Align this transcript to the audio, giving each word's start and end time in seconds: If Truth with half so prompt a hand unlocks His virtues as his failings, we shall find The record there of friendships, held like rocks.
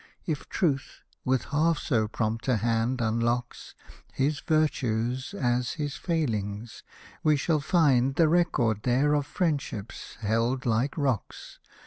If 0.25 0.49
Truth 0.49 1.03
with 1.23 1.43
half 1.51 1.77
so 1.77 2.07
prompt 2.07 2.47
a 2.47 2.55
hand 2.57 3.01
unlocks 3.01 3.75
His 4.11 4.39
virtues 4.39 5.35
as 5.35 5.73
his 5.73 5.95
failings, 5.95 6.81
we 7.21 7.37
shall 7.37 7.59
find 7.59 8.15
The 8.15 8.27
record 8.27 8.81
there 8.81 9.13
of 9.13 9.27
friendships, 9.27 10.15
held 10.21 10.65
like 10.65 10.97
rocks. 10.97 11.59